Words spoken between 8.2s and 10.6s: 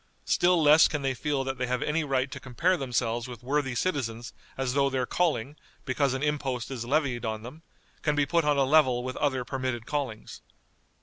put on a level with other permitted callings.